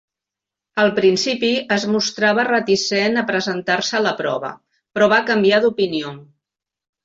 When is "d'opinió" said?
5.69-6.19